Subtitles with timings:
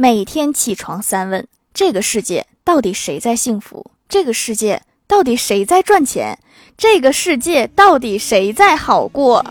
[0.00, 3.90] 每天起床三问：这个世界到底谁在幸福？
[4.08, 6.38] 这个世界到底谁在赚钱？
[6.76, 9.44] 这个世界到底谁在好过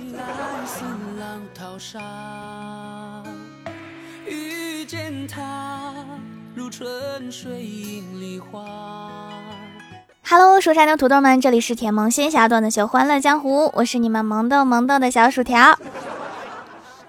[10.30, 15.78] ？Hello，蜀山的土豆们，这里是甜萌仙侠段的秀欢乐江湖，我是你们萌豆萌豆的小薯条。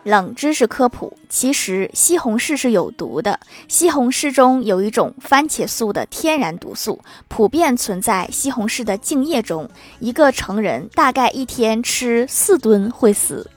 [0.08, 3.38] 冷知识科普：其实西红柿是有毒的。
[3.68, 9.68] 西红柿中有一种番茄素的天然毒素，普遍存在西红柿的茎叶中。
[10.00, 13.50] 一个成人大概一天吃四吨会死，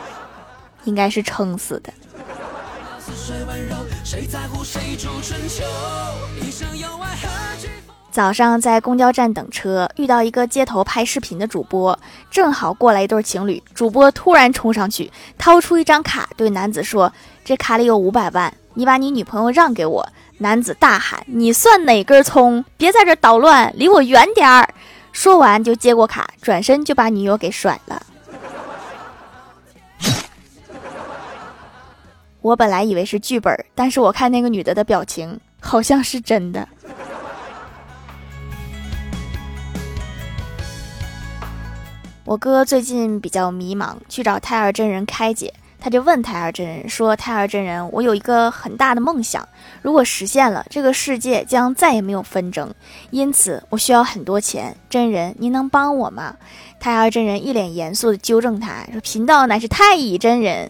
[0.84, 1.92] 应该是撑死的。
[8.16, 11.98] 早上在公交站等车，遇到一个街头拍视频的主播，
[12.30, 13.62] 正好过来一对情侣。
[13.74, 17.12] 主播突然冲上去，掏出一张卡，对男子说
[17.44, 20.08] ：“这卡里有五百万，你把你女朋友让给我。”
[20.40, 22.64] 男子大喊：“你算哪根葱？
[22.78, 24.66] 别在这捣乱，离我远点儿！”
[25.12, 28.02] 说完就接过卡，转身就把女友给甩了。
[32.40, 36.66] 我本来以为是剧本，但是我看那个女的的表情，好像是真的。
[42.26, 45.54] 我哥最近比较迷茫，去找胎儿真人开解。
[45.78, 49.48] 他就问胎儿真人说：“胎儿真人，我有一个很大的梦想，
[49.80, 52.74] 如果实现了，这个世界将再也没有纷争。
[53.10, 54.76] 因此，我需要很多钱。
[54.90, 56.34] 真人，您能帮我吗？”
[56.80, 60.68] 胎儿真人一脸严肃地纠正他说：“贫道乃是太乙真人。”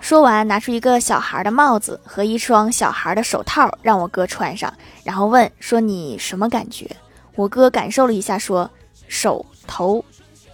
[0.00, 4.72] 说完，拿出一个小孩的帽子和一双小孩的手套，让我哥穿上，
[5.04, 6.90] 然后问说：“你什么感觉？”
[7.36, 8.70] 我哥感受了一下，说
[9.08, 10.02] ：“手头。”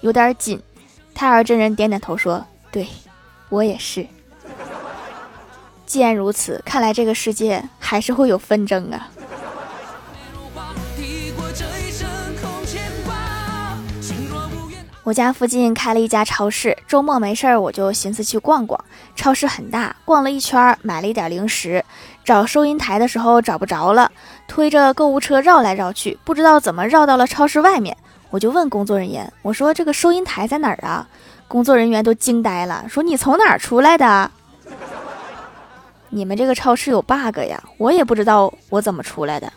[0.04, 0.60] 有点紧，
[1.14, 2.86] 胎儿真人点点头说：“对，
[3.48, 4.06] 我也是。”
[5.86, 9.08] 既然如此，看来这个世界还是会有纷争啊。
[15.04, 18.78] 我家附近开了一家超市，周末没事儿我就寻思去逛逛。
[19.16, 21.82] 超市很大，逛了一圈，买了一点零食，
[22.22, 24.12] 找收银台的时候找不着了，
[24.46, 27.96] 推着购物车绕来绕去，不知道怎么绕到了超市外面。
[28.34, 31.06] 我就问工作人员：“我说这个收银台在哪儿啊？”
[31.46, 34.28] 工作人员都惊呆了，说：“你从哪儿出来的？
[36.08, 37.62] 你们这个超市有 bug 呀！
[37.78, 39.52] 我也不知道我怎么出来的。”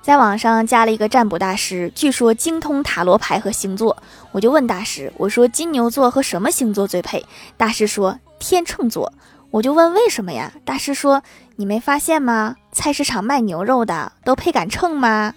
[0.00, 3.94] 在网上加了一个占卜大师，据说精通塔罗牌和星座。
[4.32, 7.22] 我就问大师：“我说金牛座和什么星座最配？”
[7.58, 9.12] 大师说：“天秤座。”
[9.54, 10.52] 我就问为什么呀？
[10.64, 11.22] 大师说。
[11.56, 12.56] 你没发现吗？
[12.72, 15.32] 菜市场卖牛肉的都配杆秤吗？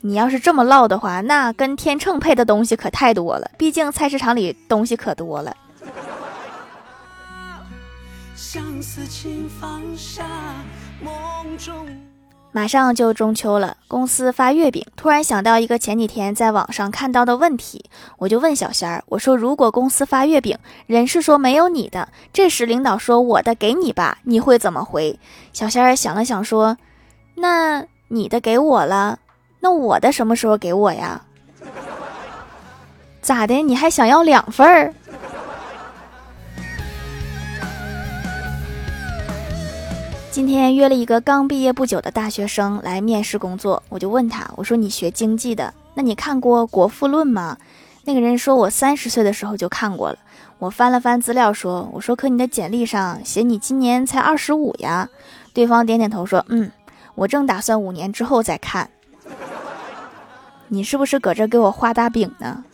[0.00, 3.48] 你要是这么唠的话，那跟天秤配的东西可太多了。
[3.56, 5.56] 毕竟菜市场里东西可多了。
[8.34, 10.24] 相思情放下，
[11.00, 11.86] 梦中
[12.58, 17.84] 马上就中秋了，公司发月饼，突然想到一个前几天在网上看到的问题，
[18.16, 20.58] 我就问小仙儿：“我说如果公司发月饼，
[20.88, 25.20] 人事说没有你的，这时领导说我的给你吧，你会怎么回？”
[25.54, 26.76] 小仙儿想了想说
[27.38, 29.20] ：“那你的给我了，
[29.60, 31.22] 那我的什么时候给我呀？
[33.22, 33.62] 咋的？
[33.62, 34.92] 你还想要两份儿？”
[40.30, 47.56] 今天约了一个刚毕业不久的大学生来面试工作，我就问他，我说你学经济的，那你看过《国富论》吗？
[48.04, 50.18] 那个人说我三十岁的时候就看过了。
[50.58, 55.08] 我翻了翻资料，说，我说可你的简历上写你今年才二十五呀。
[55.52, 56.70] 对方点点头说，嗯，
[57.14, 58.90] 我正打算五年之后再看。
[60.68, 62.64] 你是不是搁这给我画大饼呢？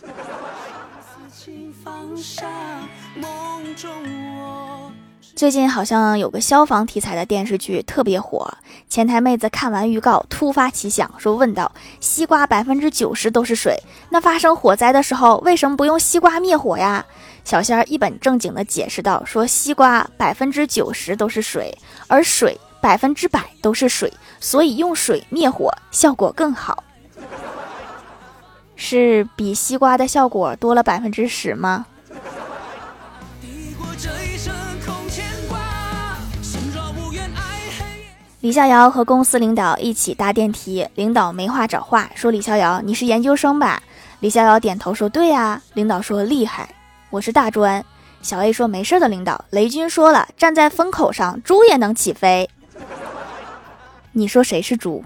[5.37, 8.49] 最近好像有个消防题材的电视剧特别火，
[8.89, 13.77] 前台妹子看完预告突发奇想，说问道：“西瓜百分之九十都是水，
[14.11, 17.05] 那发生火灾的时候为什么不用西瓜灭火呀？”
[17.45, 21.77] 小仙儿一本正经的解释道：“说西瓜百分之九十都是水，
[22.07, 26.85] 而水百分之百都是水，所以用水灭火效果更好，
[28.77, 31.87] 是比西瓜的效果多了百分之十吗？”
[38.45, 43.83] 李逍遥和公司领导一起搭电梯，领导没话找话，说：“李逍遥，你是研究生吧？”
[44.21, 46.69] 李逍遥点头说：“对呀。”领导说：“厉害，
[47.09, 47.83] 我是大专。”
[48.21, 49.43] 小 A 说：“没事的，领导。
[49.49, 52.47] 雷军说了，站在风口上，猪也能起飞。
[54.13, 55.03] 你说谁是猪？”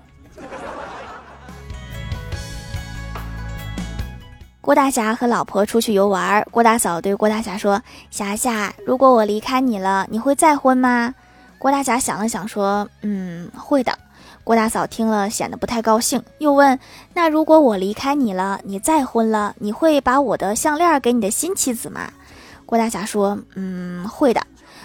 [4.60, 7.80] 郭大侠和老婆出去游玩，郭大嫂对郭大侠说
[8.10, 11.14] ：“侠侠，如果我离开你了，你会再婚吗？”
[11.58, 13.98] 郭大侠想了想说：“嗯，会的。”
[14.44, 16.78] 郭大嫂听了显得不太高兴，又问
[17.12, 22.10] ：“那如果我离开你了，你再婚了，你会把我的项链给你的新妻子吗？”
[22.64, 24.40] 郭大侠说：“嗯，会的。”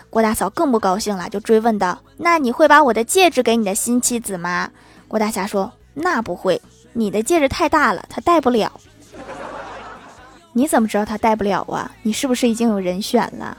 [0.09, 4.69] 郭大嫂更不高兴了，就追问道：“那你会把我的戒指给你的新妻子吗？”
[5.07, 6.61] 郭大侠说：“那不会，
[6.91, 8.71] 你的戒指太大了，她戴不了。
[10.53, 11.89] ”你怎么知道她戴不了啊？
[12.03, 13.57] 你是不是已经有人选了？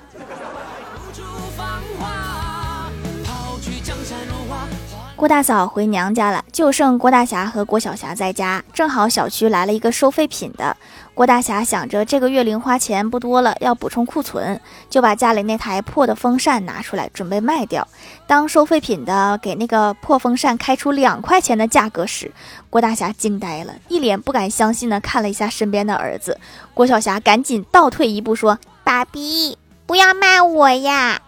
[5.25, 8.63] 郭大嫂回娘家了，就剩郭大侠和郭小霞在家。
[8.75, 10.77] 正好小区来了一个收废品的，
[11.15, 14.61] 郭大侠想着这个月零花钱不多了，要补充库存，
[14.91, 17.89] 就把家里那台破的风扇拿出来准备卖掉。
[18.27, 22.31] 当收废品的给那个破风扇开出两块钱的价格时，
[22.69, 26.39] 郭大侠惊呆了，一脸不敢相信的看了一下身边的儿子。
[26.75, 29.57] 郭小霞赶紧倒退一步说：“爸比，
[29.87, 31.23] 不要卖我呀！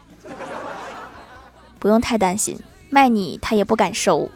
[1.80, 2.60] 不用太担心。”
[2.96, 4.26] 卖你，他也不敢收。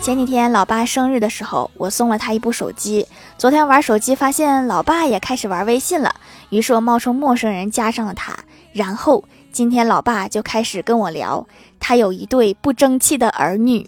[0.00, 3.06] 前几天老爸生日的时候，我送了他一部手机。
[3.36, 6.14] 昨天玩手机发现老爸也开始玩微信了，
[6.48, 8.34] 于是我冒充陌生人加上了他。
[8.72, 9.22] 然后
[9.52, 11.46] 今天老爸就开始跟我聊，
[11.78, 13.86] 他有一对不争气的儿女。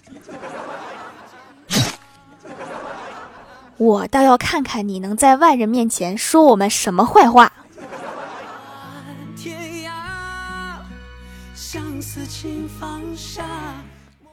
[3.79, 7.51] 我倒要看看你能在外人面前说我们什么坏话。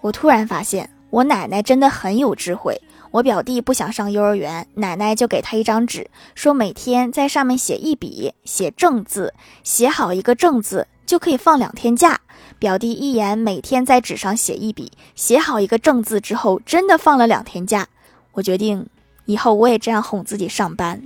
[0.01, 2.81] 我突然发现，我奶奶真的很有智慧。
[3.12, 9.33] 我表弟不想上幼儿园，奶奶就给他一张纸，说每天在上面写一笔，写正字，
[9.63, 12.21] 写好一个正字就可以放两天假。
[12.57, 17.88] 表弟一言，每天在纸上写一笔，写好一个正字之后，真的放了两天假。
[18.31, 18.88] 我决定
[19.25, 21.01] 以后我也这样哄自己上班。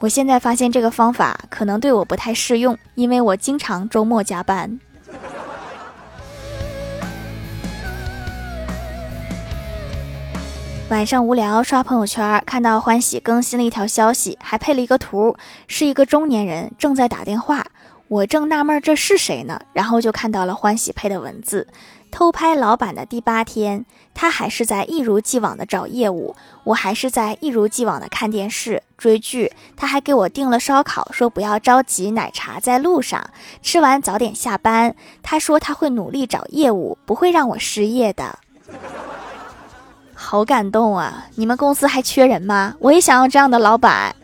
[0.00, 4.80] 我现在发现这个方法可能对我不太适用，因为我经常周末加班。
[10.94, 15.36] 晚上无聊刷朋友圈，看到欢喜更新了一条消息，还配了一个图，
[15.66, 17.66] 是一个中年人正在打电话。
[18.06, 21.66] 我正纳闷这是谁呢，然后就看到了欢喜配的文字：
[22.12, 29.50] 偷拍老板的第八天，他还是在一如既往的找业务，我还是在一如既往的看电视追剧。
[29.76, 33.30] 他还给我订了烧烤，说不要着急，奶茶在路上，
[33.62, 34.94] 吃完早点下班。
[35.24, 38.38] 他说他会努力找业务，不会让我失业的。
[40.26, 41.26] 好感动啊！
[41.34, 42.74] 你们公司还缺人吗？
[42.78, 44.16] 我也想要这样的老板。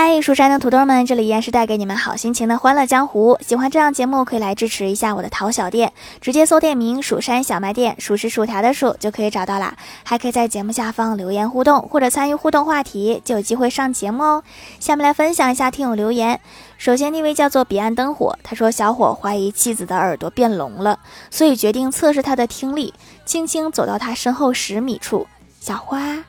[0.00, 3.36] 嗨，蜀山的土豆们，这里依然是带给你们好心情的欢乐江湖。
[3.40, 9.74] 喜欢这样节目，可以来支持一下我的淘小店，直接搜店名“蜀山小卖店”，数是薯条的数就可以找到啦。
[10.04, 14.44] 还可以在节目下方留言互动，或者参与互动话题，就有机会上节目哦。
[14.78, 16.38] 下面来分享一下听友留言。
[16.76, 22.94] 首先，那位叫做彼岸灯火，他说小伙怀疑妻子的耳朵变聋了，所以决定测试他的听力，
[23.24, 25.26] 轻轻走到他身后十米处，
[25.58, 26.22] 小花，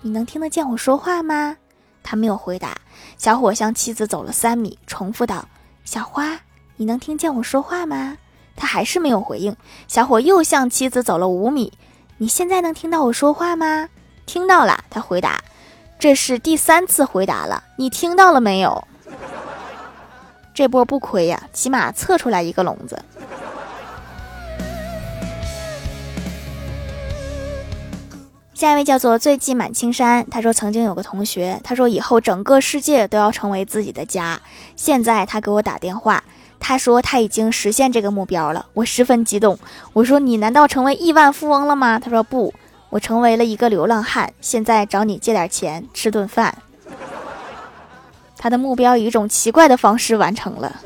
[0.00, 1.58] 你能听得见我说话吗？
[2.02, 2.76] 他没有回答。
[3.16, 5.48] 小伙向妻子走了三米，重复道
[5.84, 6.40] ：“小花，
[6.76, 8.18] 你能听见我说话吗？”
[8.56, 9.56] 他还是没有回应。
[9.88, 11.72] 小伙又向妻子走了五米
[12.18, 13.88] ，“你现在能听到我说话吗？”
[14.26, 15.42] 听到了，他回答。
[15.98, 18.86] 这是第三次回答了，你听到了没有？
[20.52, 23.02] 这波不亏呀，起码测出来一个聋子。
[28.62, 34.40] 下一位叫做醉迹满青山，他说曾经有个同学，他说以后整个世界都要成为自己的家。
[34.76, 36.22] 现在他给我打电话，
[36.60, 39.58] 他说他已经实现这个目标了，我十分激动。
[39.92, 41.98] 我说你难道成为亿万富翁了吗？
[41.98, 42.54] 他说不，
[42.90, 46.56] 我成为了一个流浪汉，现在找你借点钱吃顿饭。
[48.38, 50.80] 他的目标以一种奇怪的方式完成了。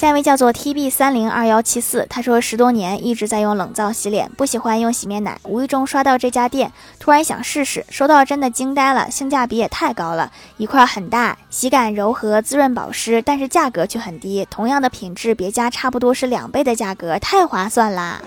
[0.00, 5.38] 下一位叫做 T B 三零二幺七四，他说十多年一直在用冷皂洗脸，不喜欢用洗面奶。
[5.44, 18.22] 无意中刷到这家店，突然想试试，收到真的惊呆了，性价比也太高了，一块很大，洗感柔和，滋润保湿，但是价格却很低，同样的品质，别家差不多是两倍的价格，太划算啦！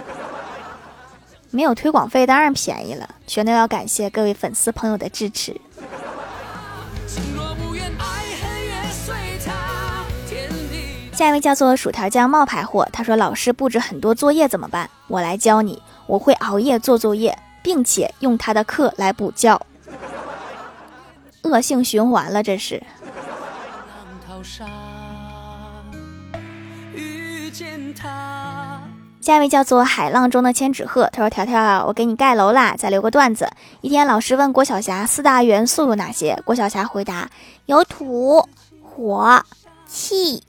[1.50, 5.60] 没有推广费当然便宜了，全都要感谢各位粉丝朋友的支持。
[11.14, 14.90] 下一位叫做薯条酱冒牌货，他说：“老师布置很多作业怎么办？
[15.08, 19.62] 我来教你，我会熬夜做作业，并且用他的课来补觉。
[21.44, 22.82] 恶性循环了，这是。
[29.22, 33.48] 下一位叫做海浪中的千纸鹤，他说：“条条啊，我给你盖楼啦。”再留个段子。
[33.82, 37.30] 一天，老师问郭晓霞四大元素有哪些，郭晓霞回答：
[37.68, 38.50] 有土、
[38.82, 39.46] 火、
[39.86, 40.44] 气。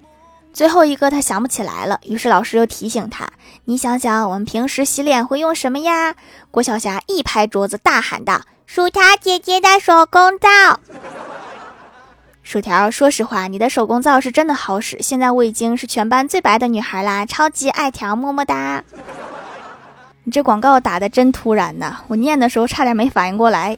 [0.55, 3.29] 最后一个他想不起来了，于是老师又提醒他
[3.67, 6.15] ：“你想想，我们平时洗脸会用什么呀？”
[6.53, 10.49] 郭晓霞一拍桌子，大喊道：“薯条姐姐的手工皂。”
[12.45, 15.03] 薯条，说实话，你的手工皂是真的好使。
[15.03, 18.85] 现在我已经是全班最白的女孩啦，超级爱条，么么哒。
[20.23, 23.77] 你这广告打的真突然呐，我念的时候差点没反应过来。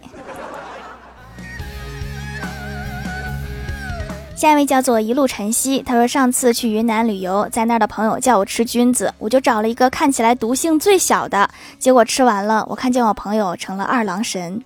[4.37, 14.62] 下一位叫做一路晨曦，他说上次去云南旅游，在那儿的朋友叫我吃菌子，我就找了一个看起来毒性最小的，结果吃完了，我看见我朋友成了二郎神。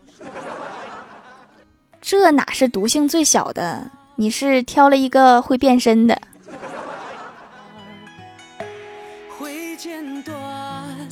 [2.01, 3.89] 这哪是毒性最小的？
[4.17, 6.21] 你是挑了一个会变身的。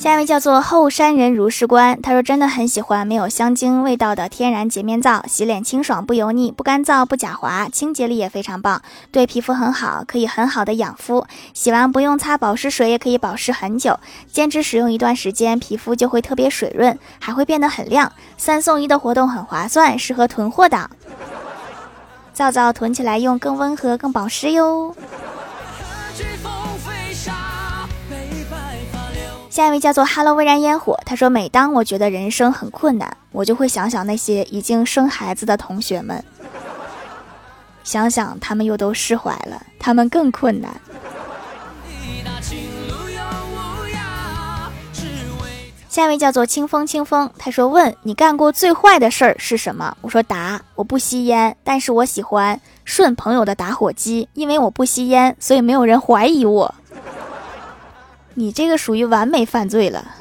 [0.09, 8.81] 下一位叫做后山人如是观，他说真的很喜欢没有香精味道的天然洁面皂，洗脸清爽不油腻，不干燥不假滑，清洁力也非常棒，
[9.13, 11.27] 对皮肤很好，可以很好的养肤。
[11.53, 14.01] 洗完不用擦保湿水也可以保湿很久，
[14.33, 18.11] 坚持使用一段时间，皮肤就会特别水润，还会变得很亮。
[18.39, 20.89] 三送一的活动很划算，适合囤货党。
[22.33, 24.97] 皂皂囤起来用，更温和更保湿哟。
[29.59, 36.25] 下一位叫做 Hello 微燃烟火，他说：“每当我觉得人生很困难，我就会想想那些已经生孩子的同学们，
[37.83, 40.71] 想想他们又都释怀了，他们更困难。”
[45.89, 56.73] 下一位叫做清风清风，他说：“问你干过最坏的事儿是什么？”我说：“答，我不吸烟，但是我喜欢顺朋友的打火机，因为我不吸烟，所以没有人怀疑我。”
[58.39, 60.13] 你这个属于完美犯罪了。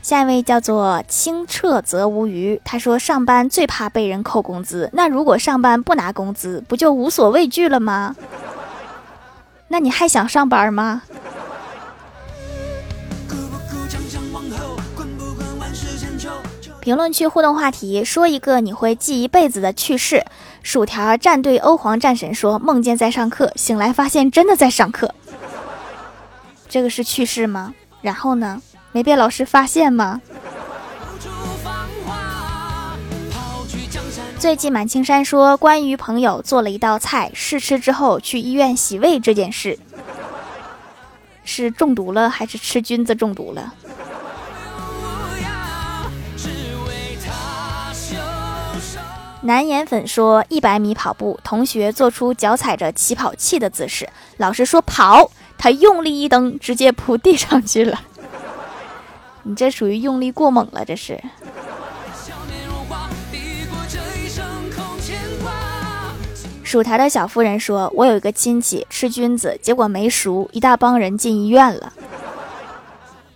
[0.00, 8.14] 下一位叫做清澈则无鱼，他说上班最怕被人扣工资，那如果上班不拿工资，不就无所畏惧了吗？
[9.66, 11.02] 那你还想上班吗？
[16.80, 20.24] 评论区互动话题：说一个你会记一辈子的趣事。
[20.62, 25.14] 薯条战队欧皇战神说：梦见在上课，醒来发现真的在上课。
[26.68, 27.74] 这个是趣事吗？
[28.02, 28.60] 然后呢？
[28.92, 30.20] 没被老师发现吗？
[34.38, 39.78] 最近满青山说，关于朋友做了一道菜试吃之后去医院洗胃这件事，
[41.44, 43.74] 是中毒了还是吃菌子中毒了？
[49.42, 58.00] 南颜粉说：一百米跑步，同学做出脚踩着起跑器的姿势，老师说跑，他用力一蹬，直接扑地上去了。
[59.44, 61.22] 你这属于用力过猛了，这是。
[66.64, 71.92] 薯台的小夫人说：我有一个亲戚吃菌子，结果没熟，一大帮人进医院了。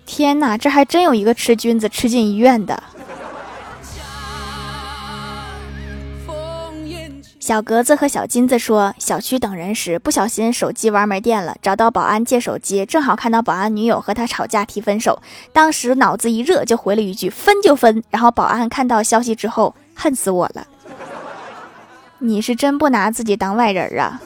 [0.04, 2.82] 天哪，这还真有一个吃菌子吃进医院的。
[7.42, 15.20] 小格子和小金子说，小区等人时不小心手机玩没电了，找到保安借手机，正好看到保安女友和他吵架提分手，
[15.52, 18.04] 当时脑子一热就回了一句分就分。
[18.10, 20.64] 然后保安看到消息之后，恨死我了。
[22.20, 24.20] 你是真不拿自己当外人啊？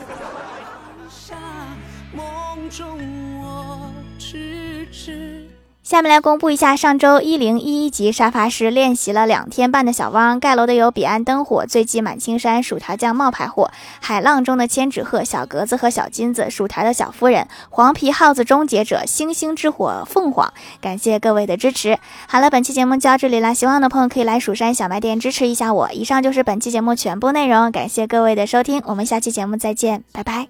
[5.87, 20.52] 下面来公布一下上周一零一一级沙发师练习了两天半的小汪盖楼的有彼岸灯火、醉骑满青山、薯条酱冒牌货、海浪中的千纸鹤、小格子和小金子、薯条的小夫人、黄皮耗子终结者、星星之火、凤凰。
[20.81, 21.97] 感谢各位的支持。
[22.26, 25.93] 好了，本期节目就到这里了，喜欢的朋友可以来蜀山小卖店支持一下我。
[25.93, 30.49] 以上就是本期节目全部内容，感谢各位的收听，我们下期节目再见，拜拜。